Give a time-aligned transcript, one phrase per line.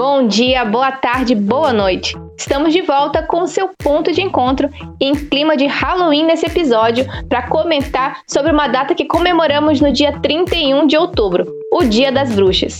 [0.00, 2.16] Bom dia, boa tarde, boa noite.
[2.34, 7.04] Estamos de volta com o seu ponto de encontro em clima de Halloween nesse episódio
[7.28, 12.34] para comentar sobre uma data que comemoramos no dia 31 de outubro, o Dia das
[12.34, 12.78] Bruxas.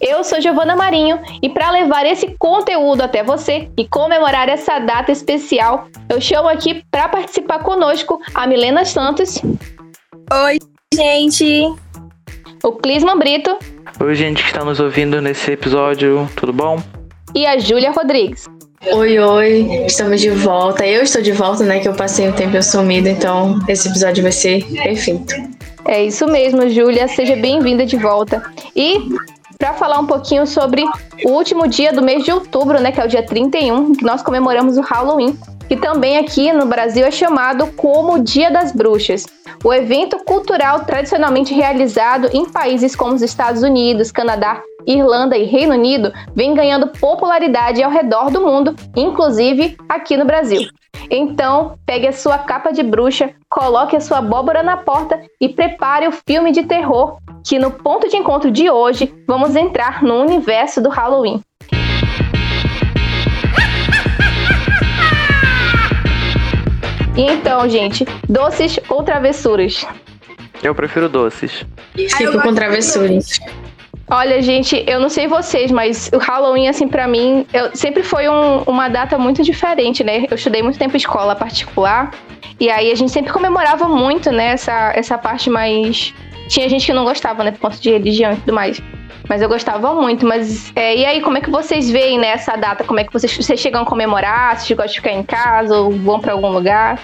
[0.00, 5.12] Eu sou Giovana Marinho e para levar esse conteúdo até você e comemorar essa data
[5.12, 9.40] especial, eu chamo aqui para participar conosco a Milena Santos.
[10.32, 10.58] Oi,
[10.92, 11.93] gente!
[12.64, 13.56] O Clisman Brito.
[14.00, 16.82] Oi, gente que está nos ouvindo nesse episódio, tudo bom?
[17.34, 18.46] E a Júlia Rodrigues.
[18.90, 20.86] Oi, oi, estamos de volta.
[20.86, 21.78] Eu estou de volta, né?
[21.80, 25.34] Que eu passei um tempo sumido, então esse episódio vai ser perfeito.
[25.84, 27.06] É isso mesmo, Júlia.
[27.06, 28.42] Seja bem-vinda de volta.
[28.74, 28.98] E
[29.58, 30.84] para falar um pouquinho sobre
[31.24, 32.90] o último dia do mês de outubro, né?
[32.92, 35.36] Que é o dia 31, que nós comemoramos o Halloween
[35.68, 39.26] que também aqui no Brasil é chamado como Dia das Bruxas.
[39.62, 45.74] O evento cultural tradicionalmente realizado em países como os Estados Unidos, Canadá, Irlanda e Reino
[45.74, 50.68] Unido vem ganhando popularidade ao redor do mundo, inclusive aqui no Brasil.
[51.10, 56.06] Então, pegue a sua capa de bruxa, coloque a sua abóbora na porta e prepare
[56.06, 60.80] o filme de terror, que no ponto de encontro de hoje vamos entrar no universo
[60.80, 61.42] do Halloween.
[67.16, 69.86] E então, gente, doces ou travessuras?
[70.62, 71.64] Eu prefiro doces.
[71.94, 73.38] Fico com travessuras.
[74.08, 78.28] Olha, gente, eu não sei vocês, mas o Halloween, assim, para mim, eu, sempre foi
[78.28, 80.26] um, uma data muito diferente, né?
[80.30, 82.10] Eu estudei muito tempo em escola particular,
[82.60, 86.12] e aí a gente sempre comemorava muito, né, essa, essa parte mais.
[86.48, 88.82] Tinha gente que não gostava, né, por conta de religião e tudo mais.
[89.28, 90.26] Mas eu gostava muito.
[90.26, 92.84] Mas é, e aí, como é que vocês veem né, essa data?
[92.84, 94.58] Como é que vocês, vocês chegam a comemorar?
[94.58, 96.98] Vocês gostam de ficar em casa ou vão para algum lugar?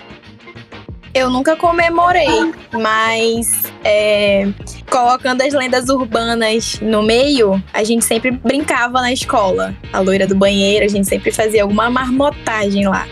[1.12, 4.46] Eu nunca comemorei, mas é,
[4.88, 9.74] colocando as lendas urbanas no meio, a gente sempre brincava na escola.
[9.92, 13.08] A loira do banheiro, a gente sempre fazia alguma marmotagem lá.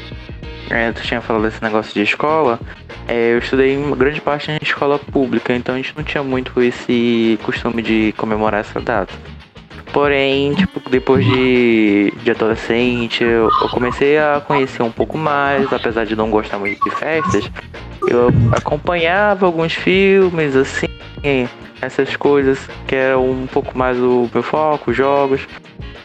[0.70, 2.60] É, tu tinha falado desse negócio de escola.
[3.08, 6.60] É, eu estudei em grande parte em escola pública, então a gente não tinha muito
[6.62, 9.14] esse costume de comemorar essa data.
[9.94, 16.04] Porém, tipo, depois de, de adolescente, eu, eu, comecei a conhecer um pouco mais, apesar
[16.04, 17.50] de não gostar muito de festas.
[18.06, 21.48] Eu acompanhava alguns filmes, assim,
[21.80, 25.48] essas coisas que eram um pouco mais o meu foco, jogos.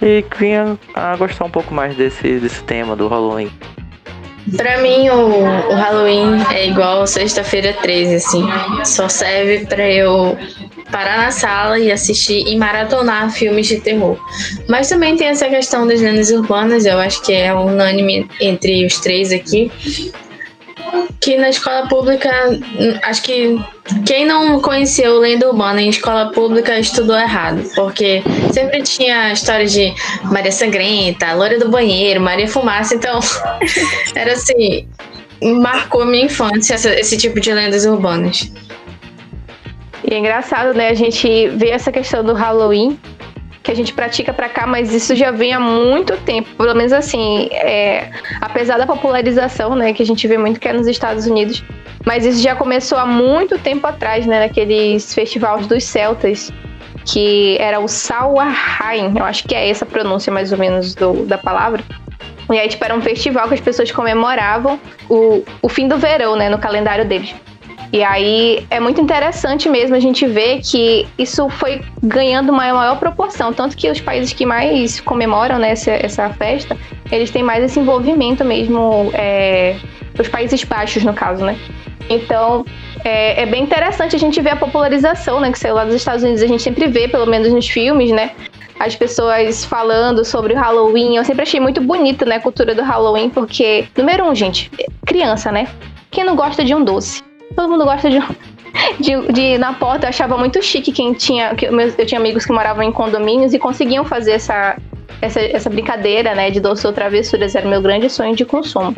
[0.01, 3.51] E vinha a gostar um pouco mais desse, desse tema do Halloween.
[4.57, 8.43] Pra mim, o, o Halloween é igual sexta-feira 13, assim.
[8.83, 10.37] Só serve pra eu
[10.91, 14.17] parar na sala e assistir e maratonar filmes de terror.
[14.67, 18.99] Mas também tem essa questão das lendas urbanas, eu acho que é unânime entre os
[18.99, 19.71] três aqui
[21.19, 22.29] que na escola pública,
[23.03, 23.59] acho que
[24.05, 29.93] quem não conheceu Lenda Urbana em escola pública estudou errado, porque sempre tinha história de
[30.23, 33.19] Maria Sangrenta, Loura do Banheiro, Maria Fumaça, então
[34.15, 34.87] era assim,
[35.61, 38.51] marcou minha infância essa, esse tipo de lendas urbanas.
[40.09, 42.99] E é engraçado, né, a gente vê essa questão do Halloween
[43.63, 46.49] que a gente pratica para cá, mas isso já vem há muito tempo.
[46.57, 50.73] Pelo menos assim, é, apesar da popularização, né, que a gente vê muito que é
[50.73, 51.63] nos Estados Unidos,
[52.05, 56.51] mas isso já começou há muito tempo atrás, né, naqueles festivais dos celtas,
[57.05, 61.25] que era o Samhain, eu acho que é essa a pronúncia mais ou menos do,
[61.25, 61.81] da palavra.
[62.51, 64.77] E aí, tipo, era um festival que as pessoas comemoravam
[65.09, 67.33] o, o fim do verão, né, no calendário deles.
[67.93, 73.53] E aí é muito interessante mesmo a gente ver que isso foi ganhando maior proporção.
[73.53, 76.75] Tanto que os países que mais comemoram né, essa, essa festa,
[77.11, 79.75] eles têm mais esse envolvimento mesmo, é,
[80.19, 81.55] os Países Baixos, no caso, né?
[82.09, 82.65] Então,
[83.05, 85.51] é, é, bem interessante a gente ver a popularização, né?
[85.51, 88.31] Que saiu lá dos Estados Unidos, a gente sempre vê, pelo menos nos filmes, né?
[88.79, 91.17] As pessoas falando sobre o Halloween.
[91.17, 92.37] Eu sempre achei muito bonito, né?
[92.37, 94.71] A cultura do Halloween, porque, número um, gente,
[95.05, 95.67] criança, né?
[96.09, 97.21] Quem não gosta de um doce?
[97.55, 98.19] Todo mundo gosta de,
[98.99, 100.05] de, de na porta.
[100.05, 101.55] Eu achava muito chique quem tinha.
[101.55, 104.77] Que eu tinha amigos que moravam em condomínios e conseguiam fazer essa,
[105.21, 106.49] essa, essa brincadeira, né?
[106.49, 107.55] De doce ou travessuras.
[107.55, 108.95] Era meu grande sonho de consumo.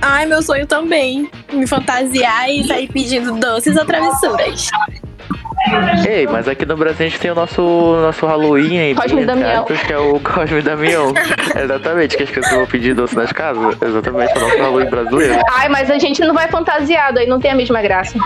[0.00, 1.30] Ai, meu sonho também.
[1.52, 4.70] Me fantasiar e sair pedindo doces ou travessuras.
[6.06, 8.94] Ei, mas aqui no Brasil a gente tem o nosso, nosso Halloween aí.
[8.94, 9.64] Cosme Damião.
[9.64, 11.12] Que é o Cosme Damião.
[11.56, 13.76] Exatamente, que as pessoas vão pedir doce nas casas.
[13.80, 15.40] Exatamente, o nosso Halloween brasileiro.
[15.52, 18.18] Ai, mas a gente não vai fantasiado, aí não tem a mesma graça.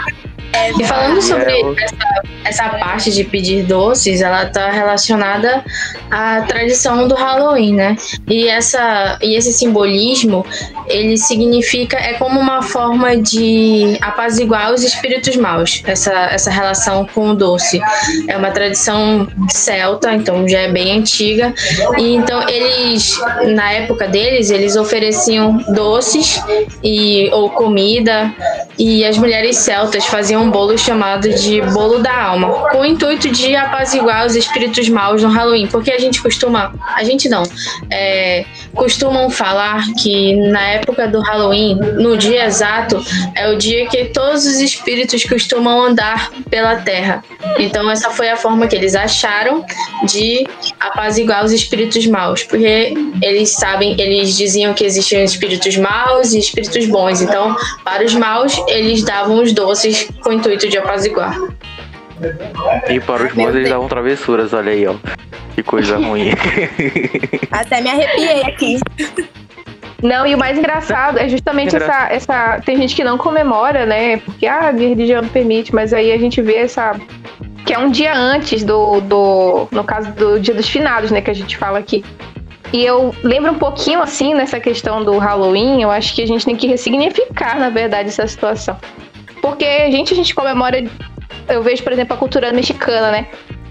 [0.53, 5.65] É, E falando sobre É, essa, essa parte de pedir doces, ela tá relacionada
[6.11, 7.97] à tradição do Halloween, né?
[8.27, 10.45] E, essa, e esse simbolismo,
[10.87, 17.31] ele significa, é como uma forma de apaziguar os espíritos maus, essa, essa relação com
[17.31, 17.81] o doce.
[18.27, 21.53] É uma tradição celta, então já é bem antiga.
[21.99, 23.19] E então eles,
[23.55, 26.41] na época deles, eles ofereciam doces
[26.83, 28.35] e, ou comida
[28.79, 33.29] e as mulheres celtas faziam um bolo chamado de bolo da alma, com o intuito
[33.31, 37.43] de apaziguar os espíritos maus no Halloween, porque a gente costuma, a gente não,
[37.91, 38.45] é,
[38.79, 43.05] costumam falar que na época do Halloween, no dia exato,
[43.35, 47.23] é o dia que todos os espíritos costumam andar pela terra.
[47.59, 49.65] Então essa foi a forma que eles acharam
[50.05, 50.47] de
[50.79, 56.87] apaziguar os espíritos maus, porque eles sabem, eles diziam que existiam espíritos maus e espíritos
[56.87, 57.21] bons.
[57.21, 61.37] Então, para os maus, eles davam os doces com o intuito de apaziguar.
[62.89, 64.95] E para os bons eles davam travessuras, olha aí, ó.
[65.59, 66.31] Que coisa ruim.
[67.51, 68.79] Até me arrepiei aqui.
[70.01, 72.61] Não, e o mais engraçado é justamente essa, essa.
[72.65, 74.19] Tem gente que não comemora, né?
[74.19, 76.95] Porque ah, minha religião não permite, mas aí a gente vê essa.
[77.67, 79.01] Que é um dia antes do.
[79.01, 81.21] do no caso do Dia dos Finados, né?
[81.21, 82.05] Que a gente fala aqui.
[82.73, 86.45] E eu lembro um pouquinho assim nessa questão do Halloween, eu acho que a gente
[86.45, 88.77] tem que ressignificar, na verdade, essa situação.
[89.43, 90.85] Porque a gente, a gente comemora.
[91.49, 93.27] Eu vejo, por exemplo, a cultura mexicana, né?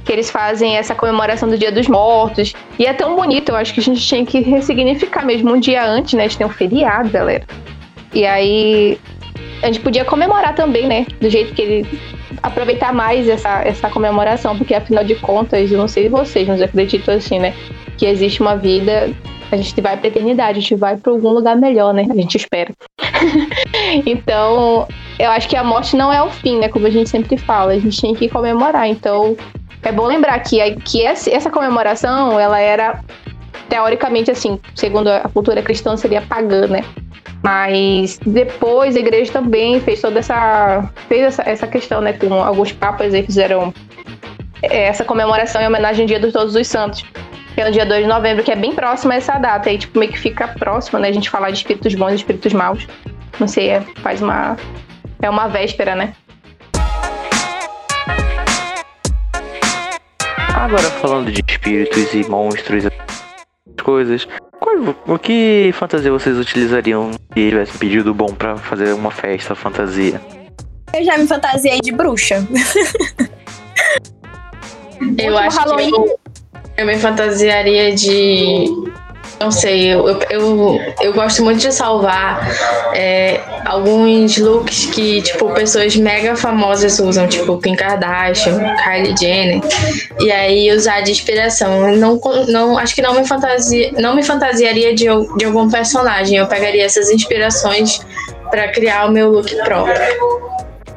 [0.07, 2.53] Que eles fazem essa comemoração do Dia dos Mortos.
[2.79, 5.85] E é tão bonito, eu acho que a gente tinha que ressignificar mesmo um dia
[5.85, 6.23] antes, né?
[6.23, 7.43] A gente tem um feriado, galera.
[8.13, 8.97] E aí
[9.61, 11.05] a gente podia comemorar também, né?
[11.19, 11.99] Do jeito que ele.
[12.41, 16.65] Aproveitar mais essa, essa comemoração, porque afinal de contas, eu não sei vocês, mas eu
[16.67, 17.53] acredito assim, né?
[17.97, 19.11] Que existe uma vida,
[19.51, 22.05] a gente vai pra eternidade, a gente vai pra algum lugar melhor, né?
[22.09, 22.71] A gente espera.
[24.05, 24.87] então,
[25.17, 26.69] eu acho que a morte não é o fim, né?
[26.69, 28.87] Como a gente sempre fala, a gente tem que comemorar.
[28.87, 29.35] Então,
[29.87, 32.99] é bom lembrar que, que essa comemoração, ela era
[33.69, 36.83] teoricamente assim, segundo a cultura cristã, seria pagã, né?
[37.43, 40.89] Mas depois a igreja também fez toda essa.
[41.07, 42.13] fez essa, essa questão, né?
[42.13, 43.73] Com alguns papas aí fizeram
[44.61, 47.05] é, essa comemoração em homenagem ao Dia de Todos os Santos.
[47.53, 49.69] Que é no dia 2 de novembro, que é bem próximo a essa data.
[49.69, 51.07] Aí, tipo, meio que fica próximo, né?
[51.07, 52.87] A gente falar de espíritos bons e espíritos maus.
[53.39, 54.57] Não sei, é, faz uma.
[55.21, 56.13] É uma véspera, né?
[60.57, 62.89] Agora falando de espíritos e monstros e
[63.83, 64.27] coisas,
[64.59, 67.19] qual- o que fantasia vocês utilizariam se
[67.49, 70.19] tivessem pedido bom pra fazer uma festa fantasia?
[70.93, 72.45] Eu já me fantasiei de bruxa.
[75.17, 75.91] Eu acho Halloween.
[75.91, 76.19] que eu,
[76.77, 78.65] eu me fantasiaria de.
[79.39, 82.41] Não sei, eu, eu, eu, gosto muito de salvar
[82.95, 89.61] é, alguns looks que, tipo, pessoas mega famosas usam, tipo Kim Kardashian, Kylie Jenner,
[90.19, 91.95] e aí usar de inspiração.
[91.95, 96.47] Não, não, acho que não me, fantasia, não me fantasiaria de, de algum personagem, eu
[96.47, 98.01] pegaria essas inspirações
[98.49, 99.95] pra criar o meu look próprio.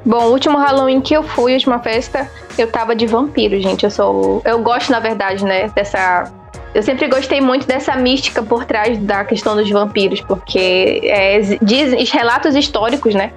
[0.04, 3.84] Bom, o último Halloween que eu fui, última festa, eu tava de vampiro, gente.
[3.84, 4.42] Eu sou.
[4.44, 6.32] Eu gosto, na verdade, né, dessa.
[6.72, 12.10] Eu sempre gostei muito dessa mística por trás da questão dos vampiros, porque é, diz
[12.10, 13.32] relatos históricos, né?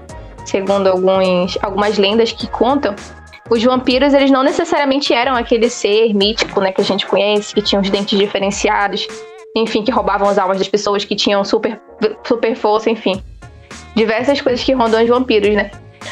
[0.46, 2.96] Segundo alguns, algumas lendas que contam,
[3.50, 7.62] os vampiros eles não necessariamente eram aquele ser mítico, né, que a gente conhece, que
[7.62, 9.08] tinha os dentes diferenciados,
[9.56, 11.80] enfim, que roubavam as almas das pessoas, que tinham super,
[12.24, 13.22] super força, enfim.
[13.96, 15.72] Diversas coisas que rondam os vampiros, né?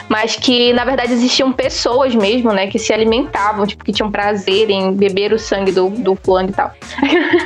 [0.09, 4.69] Mas que na verdade existiam pessoas mesmo, né, que se alimentavam, tipo, que tinham prazer
[4.69, 6.71] em beber o sangue do, do fulano e tal.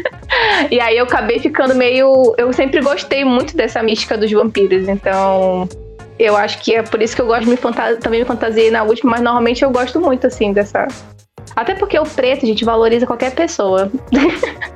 [0.71, 2.33] e aí eu acabei ficando meio.
[2.37, 5.67] Eu sempre gostei muito dessa mística dos vampiros, então.
[6.17, 8.71] Eu acho que é por isso que eu gosto de me fanta também me fantasiei
[8.71, 10.87] na última, mas normalmente eu gosto muito, assim, dessa.
[11.55, 13.91] Até porque o preto, a gente valoriza qualquer pessoa.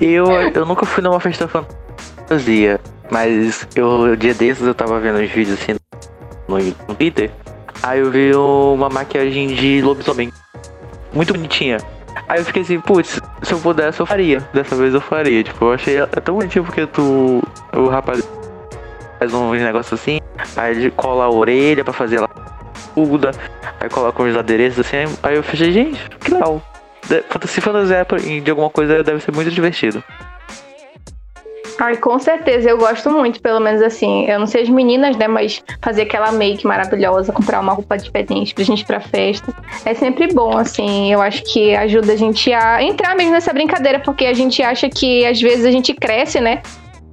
[0.00, 2.78] eu, eu nunca fui numa festa fantasia,
[3.10, 5.76] mas eu, dia desses eu tava vendo uns vídeos assim
[6.48, 7.30] no, Twitter.
[7.82, 10.32] Aí eu vi uma maquiagem de lobisomem.
[11.12, 11.78] Muito bonitinha.
[12.28, 14.40] Aí eu fiquei assim, putz, se eu pudesse eu faria.
[14.52, 15.44] Dessa vez eu faria.
[15.44, 17.42] Tipo, eu achei é tão bonitinho porque tu.
[17.72, 18.26] O rapaz
[19.18, 20.20] faz um negócio assim,
[20.56, 22.28] aí ele cola a orelha pra fazer ela
[22.94, 23.30] muda,
[23.80, 26.62] aí coloca uns adereços assim, aí eu falei, gente, que legal.
[27.46, 28.06] Se fantasiar
[28.42, 30.02] de alguma coisa deve ser muito divertido.
[31.78, 34.24] Ai, com certeza, eu gosto muito, pelo menos assim.
[34.26, 38.54] Eu não sei as meninas, né, mas fazer aquela make maravilhosa, comprar uma roupa diferente
[38.54, 39.52] pra gente ir pra festa.
[39.84, 41.12] É sempre bom, assim.
[41.12, 44.88] Eu acho que ajuda a gente a entrar mesmo nessa brincadeira, porque a gente acha
[44.88, 46.62] que às vezes a gente cresce, né?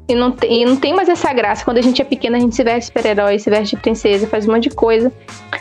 [0.07, 1.63] E não, tem, e não tem mais essa graça.
[1.63, 4.47] Quando a gente é pequena, a gente se veste super-herói, se veste de princesa, faz
[4.47, 5.11] um monte de coisa.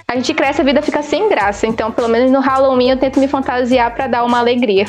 [0.09, 1.66] A gente cresce, a vida fica sem graça.
[1.66, 4.85] Então, pelo menos no Halloween, eu tento me fantasiar para dar uma alegria.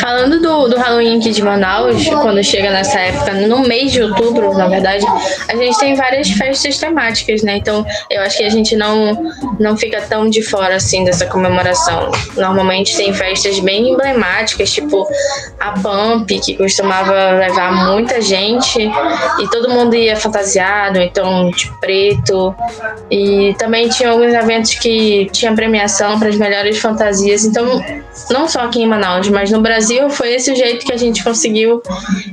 [0.00, 4.54] Falando do, do Halloween aqui de Manaus, quando chega nessa época, no mês de outubro,
[4.54, 5.04] na verdade,
[5.48, 7.56] a gente tem várias festas temáticas, né?
[7.56, 12.10] Então, eu acho que a gente não, não fica tão de fora, assim, dessa comemoração.
[12.36, 15.06] Normalmente tem festas bem emblemáticas, tipo
[15.58, 22.54] a Pump, que costumava levar muita gente e todo mundo ia fantasiado, então de preto.
[23.10, 27.44] E também tinha alguns eventos que tinha premiação para as melhores fantasias.
[27.44, 27.82] Então,
[28.30, 30.96] não só aqui em Manaus, mas no Brasil Brasil, foi esse o jeito que a
[30.98, 31.82] gente conseguiu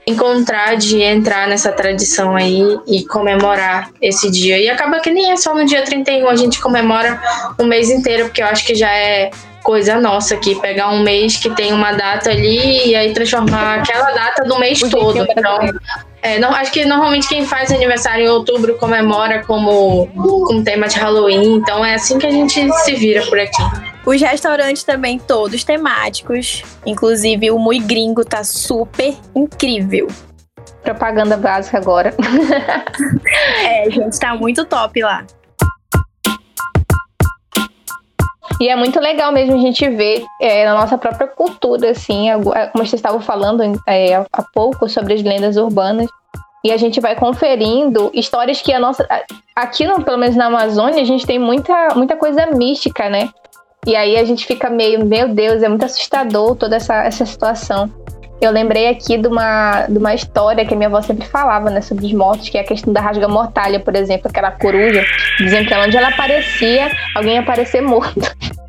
[0.05, 4.59] encontrar de entrar nessa tradição aí e comemorar esse dia.
[4.59, 7.21] E acaba que nem é só no dia 31, a gente comemora
[7.57, 9.29] o mês inteiro, porque eu acho que já é
[9.63, 14.11] coisa nossa aqui, pegar um mês que tem uma data ali e aí transformar aquela
[14.11, 15.17] data do mês todo.
[15.17, 15.59] Então,
[16.21, 20.07] é, não, acho que normalmente quem faz aniversário em outubro comemora como
[20.45, 23.94] com tema de Halloween, então é assim que a gente se vira por aqui.
[24.05, 30.07] Os restaurantes também todos temáticos, inclusive o Mui Gringo tá super incrível.
[30.83, 32.13] Propaganda básica agora.
[33.65, 35.25] é, gente, tá muito top lá.
[38.61, 42.27] E é muito legal mesmo a gente ver é, na nossa própria cultura, assim,
[42.71, 46.07] como vocês estavam falando é, há pouco sobre as lendas urbanas.
[46.63, 49.07] E a gente vai conferindo histórias que a nossa.
[49.55, 53.29] Aqui, no, pelo menos na Amazônia, a gente tem muita, muita coisa mística, né?
[53.85, 57.91] E aí a gente fica meio, meu Deus, é muito assustador toda essa, essa situação.
[58.41, 61.81] Eu lembrei aqui de uma, de uma história que a minha avó sempre falava, né,
[61.81, 65.05] sobre os mortos, que é a questão da rasga mortalha, por exemplo, aquela coruja,
[65.37, 68.21] dizendo que onde ela aparecia, alguém ia aparecer morto.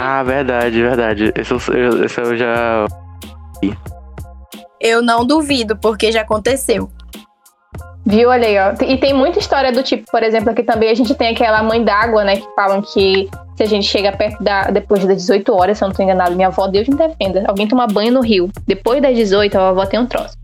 [0.00, 1.32] Ah, verdade, verdade.
[1.36, 2.86] Esse eu, esse eu já.
[4.80, 6.90] Eu não duvido, porque já aconteceu.
[8.04, 8.84] Viu, olha aí, ó.
[8.84, 11.84] E tem muita história do tipo, por exemplo, aqui também a gente tem aquela mãe
[11.84, 12.36] d'água, né?
[12.36, 14.70] Que falam que se a gente chega perto da.
[14.70, 17.44] depois das 18 horas, se eu não tô enganado, minha avó, Deus me defenda.
[17.46, 18.48] Alguém toma banho no rio.
[18.66, 20.34] Depois das 18, a avó tem um troço.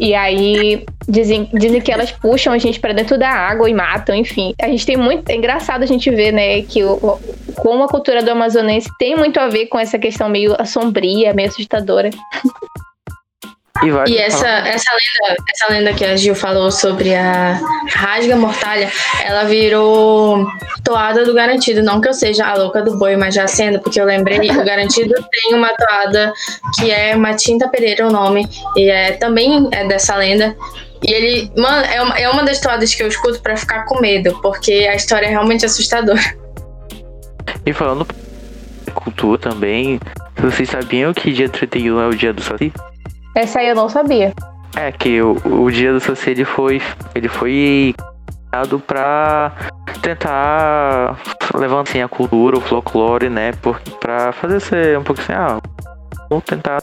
[0.00, 4.16] E aí dizem, dizem que elas puxam a gente para dentro da água e matam,
[4.16, 4.52] enfim.
[4.60, 5.30] A gente tem muito.
[5.30, 7.20] É engraçado a gente ver, né, que o,
[7.56, 11.48] como a cultura do amazonense tem muito a ver com essa questão meio assombria, meio
[11.48, 12.10] assustadora.
[13.82, 17.58] E, e essa, essa, lenda, essa lenda que a Gil falou sobre a
[17.88, 18.90] rasga mortalha,
[19.24, 20.46] ela virou
[20.84, 21.82] toada do garantido.
[21.82, 24.64] Não que eu seja a louca do boi, mas já sendo, porque eu lembrei, o
[24.64, 26.32] garantido tem uma toada
[26.78, 28.46] que é Matinta Pereira o nome,
[28.76, 30.54] e é também é dessa lenda.
[31.02, 34.00] E ele, mano, é uma, é uma das toadas que eu escuto para ficar com
[34.00, 36.20] medo, porque a história é realmente assustadora.
[37.64, 38.06] E falando
[38.94, 39.98] cultura também,
[40.36, 42.72] vocês sabiam que dia 31 é o dia do Saci?
[43.34, 44.32] Essa aí eu não sabia.
[44.76, 46.80] É que o, o dia do Saci ele foi
[47.14, 47.94] ele foi
[48.50, 49.52] criado para
[50.02, 51.18] tentar
[51.54, 53.52] levantar assim, a cultura, o folclore, né,
[54.00, 55.60] para fazer ser um pouco assim, ah,
[56.28, 56.82] vou tentar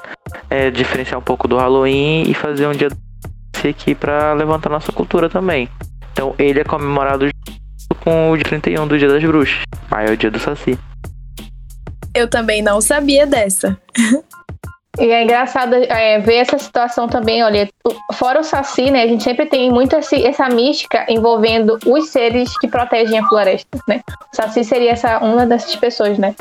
[0.50, 2.90] é, diferenciar um pouco do Halloween e fazer um dia
[3.68, 5.70] aqui para levantar nossa cultura também.
[6.14, 7.28] Então ele é comemorado
[8.04, 9.62] com o dia 31 do Dia das Bruxas.
[9.92, 10.78] Aí é o dia do Saci.
[12.14, 13.78] Eu também não sabia dessa.
[15.00, 17.70] E é engraçado é, ver essa situação também, olha,
[18.14, 22.58] fora o Saci, né, a gente sempre tem muito esse, essa mística envolvendo os seres
[22.60, 24.02] que protegem a floresta, né?
[24.34, 26.34] O Saci seria essa, uma dessas pessoas, né?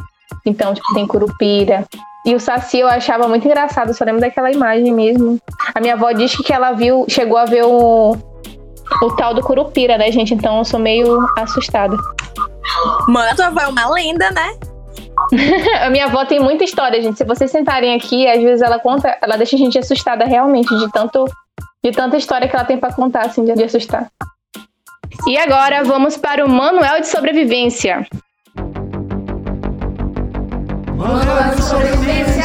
[0.45, 1.85] Então, tipo, tem Curupira.
[2.25, 5.39] E o Saci eu achava muito engraçado, só lembro daquela imagem mesmo.
[5.75, 8.17] A minha avó diz que ela viu, chegou a ver o,
[9.03, 10.33] o tal do Curupira, né, gente?
[10.33, 11.97] Então eu sou meio assustada.
[13.07, 14.57] Mano, tua avó é uma lenda, né?
[15.83, 17.19] a minha avó tem muita história, gente.
[17.19, 20.91] Se vocês sentarem aqui, às vezes ela conta, ela deixa a gente assustada realmente de
[20.93, 21.25] tanto
[21.83, 24.11] de tanta história que ela tem para contar assim de, assustar.
[25.29, 28.07] E agora vamos para o manual de sobrevivência.
[30.97, 32.45] Manual de sobrevivência.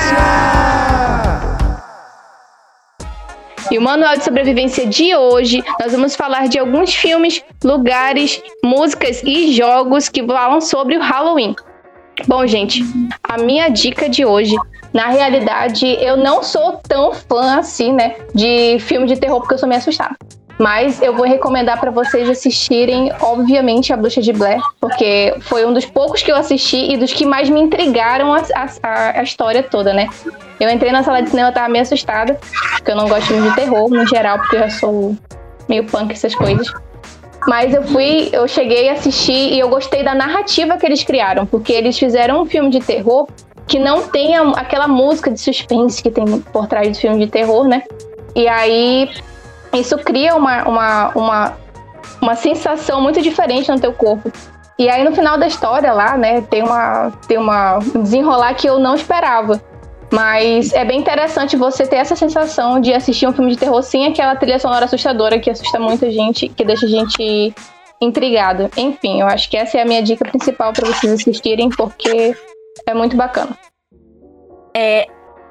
[3.71, 9.23] E o manual de sobrevivência de hoje, nós vamos falar de alguns filmes, lugares, músicas
[9.23, 11.55] e jogos que falam sobre o Halloween.
[12.27, 12.83] Bom, gente,
[13.23, 14.55] a minha dica de hoje,
[14.93, 19.57] na realidade, eu não sou tão fã assim, né, de filme de terror porque eu
[19.57, 20.15] sou meio assustada.
[20.59, 25.73] Mas eu vou recomendar para vocês assistirem, obviamente, A Bruxa de Blair, porque foi um
[25.73, 28.43] dos poucos que eu assisti e dos que mais me intrigaram a,
[28.83, 30.07] a, a história toda, né?
[30.59, 32.39] Eu entrei na sala de cinema, tava meio assustada,
[32.73, 35.15] porque eu não gosto de terror no geral, porque eu já sou
[35.67, 36.71] meio punk essas coisas.
[37.47, 41.45] Mas eu fui, eu cheguei a assistir e eu gostei da narrativa que eles criaram,
[41.45, 43.27] porque eles fizeram um filme de terror
[43.67, 47.67] que não tem aquela música de suspense que tem por trás do filme de terror,
[47.67, 47.83] né?
[48.35, 49.09] E aí
[49.73, 51.57] isso cria uma, uma, uma,
[52.21, 54.31] uma sensação muito diferente no teu corpo.
[54.77, 58.67] E aí no final da história lá, né, tem uma tem uma um desenrolar que
[58.67, 59.61] eu não esperava.
[60.11, 64.07] Mas é bem interessante você ter essa sensação de assistir um filme de terror sem
[64.07, 67.55] aquela trilha sonora assustadora que assusta muita gente, que deixa a gente
[68.01, 68.69] intrigado.
[68.75, 72.35] Enfim, eu acho que essa é a minha dica principal para vocês assistirem, porque
[72.85, 73.57] é muito bacana.
[74.75, 75.07] É,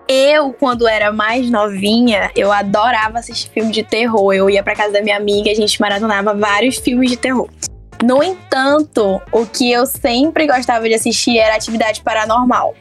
[0.07, 4.35] eu, quando era mais novinha, eu adorava assistir filme de terror.
[4.35, 7.49] Eu ia pra casa da minha amiga a gente maratonava vários filmes de terror.
[8.02, 12.75] No entanto, o que eu sempre gostava de assistir era atividade paranormal.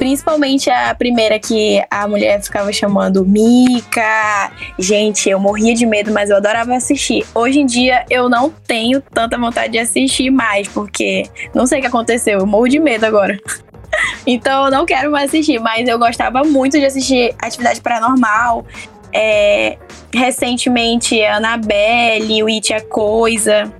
[0.00, 4.50] Principalmente a primeira que a mulher ficava chamando Mica.
[4.78, 7.22] Gente, eu morria de medo, mas eu adorava assistir.
[7.34, 11.82] Hoje em dia eu não tenho tanta vontade de assistir mais, porque não sei o
[11.82, 13.38] que aconteceu, eu morro de medo agora.
[14.26, 18.64] então eu não quero mais assistir, mas eu gostava muito de assistir Atividade Paranormal.
[19.12, 19.76] É,
[20.14, 23.70] recentemente, Annabelle, o It é Coisa.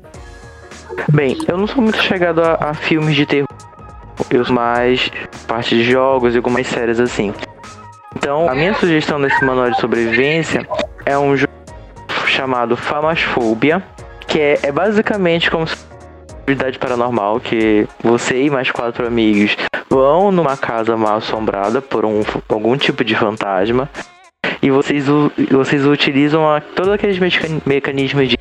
[1.09, 3.49] Bem, eu não sou muito chegado a, a filmes de terror.
[4.31, 5.11] Eu sou mais
[5.47, 7.33] parte de jogos e algumas séries assim.
[8.17, 10.67] Então, a minha sugestão nesse manual de sobrevivência
[11.07, 11.53] é um jogo
[12.27, 13.83] chamado Famasfobia,
[14.27, 15.77] que é, é basicamente como se
[16.51, 19.57] atividade paranormal que você e mais quatro amigos
[19.89, 23.89] vão numa casa mal assombrada por um, algum tipo de fantasma
[24.63, 25.07] e vocês,
[25.51, 27.19] vocês utilizam a, todos aqueles
[27.65, 28.39] mecanismos de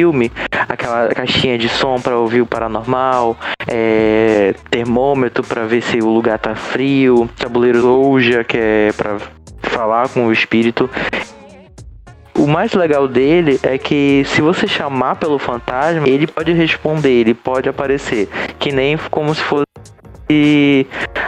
[0.00, 0.32] filme,
[0.66, 3.36] aquela caixinha de som para ouvir o paranormal,
[3.68, 9.18] é, termômetro para ver se o lugar tá frio, tabuleiro Ouija, que é para
[9.62, 10.88] falar com o espírito.
[12.34, 17.34] O mais legal dele é que se você chamar pelo fantasma, ele pode responder, ele
[17.34, 18.26] pode aparecer,
[18.58, 19.66] que nem como se fosse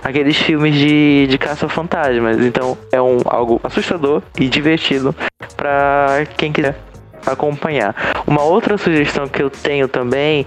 [0.03, 2.41] aqueles filmes de, de caça-fantasmas.
[2.41, 5.15] Então é um, algo assustador e divertido
[5.59, 6.92] para quem quiser
[7.27, 7.95] acompanhar.
[8.27, 10.47] Uma outra sugestão que eu tenho também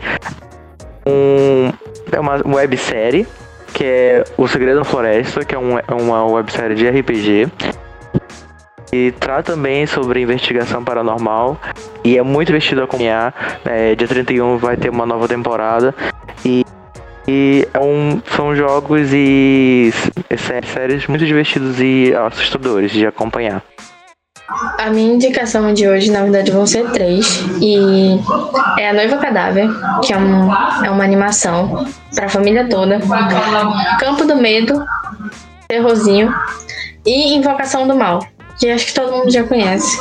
[1.06, 1.72] um,
[2.12, 3.28] é uma websérie
[3.76, 7.52] que é O Segredo da Floresta, que é, um, é uma websérie de RPG.
[8.94, 11.60] E trata também sobre investigação paranormal.
[12.02, 13.60] E é muito divertido acompanhar.
[13.66, 15.94] É, dia 31 vai ter uma nova temporada.
[16.46, 16.64] E,
[17.28, 19.92] e é um, são jogos e
[20.38, 23.62] séries muito divertidos e assustadores de acompanhar.
[24.48, 27.44] A minha indicação de hoje, na verdade, vão ser três.
[27.62, 28.20] E
[28.78, 29.68] é A Noiva Cadáver,
[30.04, 30.54] que é, um,
[30.84, 33.00] é uma animação para a família toda.
[34.00, 34.86] Campo do Medo,
[35.68, 36.34] Terrorzinho.
[37.06, 38.20] E Invocação do Mal,
[38.60, 39.98] que acho que todo mundo já conhece.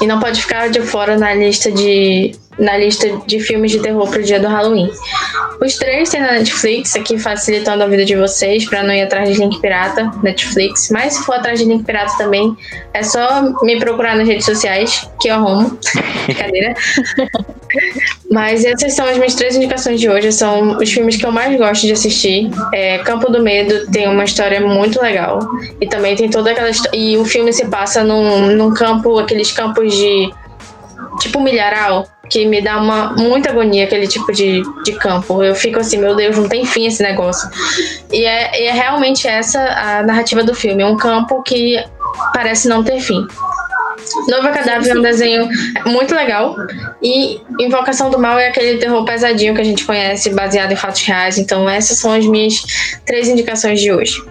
[0.00, 4.08] E não pode ficar de fora na lista de na lista de filmes de terror
[4.08, 4.90] pro dia do Halloween.
[5.60, 9.32] Os três tem na Netflix, aqui facilitando a vida de vocês para não ir atrás
[9.32, 10.90] de link pirata, Netflix.
[10.90, 12.54] Mas se for atrás de link pirata também,
[12.92, 15.78] é só me procurar nas redes sociais, que eu arrumo.
[16.26, 16.74] Brincadeira.
[18.30, 20.32] Mas essas são as minhas três indicações de hoje.
[20.32, 22.50] São os filmes que eu mais gosto de assistir.
[22.72, 25.38] É, Campo do Medo tem uma história muito legal.
[25.80, 26.70] E também tem toda aquela.
[26.92, 30.30] E o filme se passa num, num campo, aqueles campos de.
[31.20, 35.42] Tipo milharal, que me dá uma muita agonia aquele tipo de, de campo.
[35.42, 37.48] Eu fico assim, meu Deus, não tem fim esse negócio.
[38.12, 40.82] E é, e é realmente essa a narrativa do filme.
[40.82, 41.82] É um campo que
[42.32, 43.26] parece não ter fim.
[44.28, 45.48] Nova Cadáver é um desenho
[45.86, 46.54] muito legal.
[47.02, 51.02] E Invocação do Mal é aquele terror pesadinho que a gente conhece, baseado em fatos
[51.02, 51.38] reais.
[51.38, 52.62] Então, essas são as minhas
[53.04, 54.22] três indicações de hoje.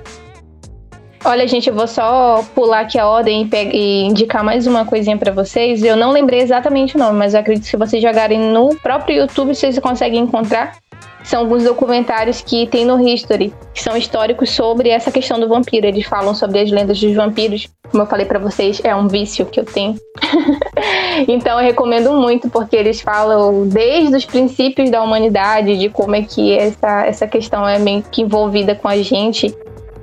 [1.27, 5.17] Olha, gente, eu vou só pular aqui a ordem e, e indicar mais uma coisinha
[5.17, 5.83] para vocês.
[5.83, 9.21] Eu não lembrei exatamente o nome, mas eu acredito que se vocês jogarem no próprio
[9.21, 10.77] YouTube, vocês conseguem encontrar.
[11.23, 15.87] São alguns documentários que tem no History, que são históricos sobre essa questão do vampiro.
[15.87, 17.67] Eles falam sobre as lendas dos vampiros.
[17.89, 19.95] Como eu falei para vocês, é um vício que eu tenho.
[21.27, 26.21] então eu recomendo muito, porque eles falam desde os princípios da humanidade, de como é
[26.21, 29.51] que essa, essa questão é meio que envolvida com a gente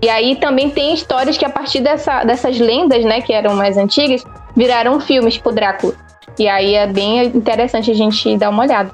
[0.02, 3.76] e aí também tem histórias que a partir dessa, dessas lendas, né, que eram mais
[3.76, 4.24] antigas,
[4.56, 5.94] viraram filmes, tipo Drácula.
[6.36, 8.90] E aí é bem interessante a gente dar uma olhada.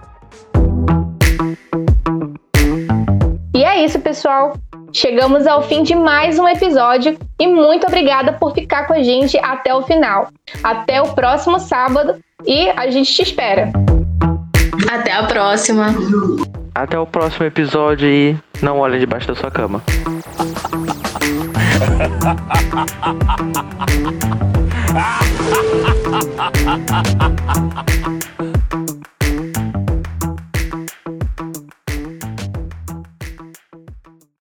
[3.57, 4.55] E é isso, pessoal.
[4.93, 9.39] Chegamos ao fim de mais um episódio e muito obrigada por ficar com a gente
[9.39, 10.29] até o final.
[10.63, 12.17] Até o próximo sábado
[12.47, 13.73] e a gente te espera.
[14.91, 15.87] Até a próxima.
[16.75, 19.83] Até o próximo episódio e não olhe debaixo da sua cama.
[22.21, 23.37] 哈哈哈哈哈
[23.77, 23.87] 哈！
[24.95, 28.18] 啊哈哈哈哈哈哈！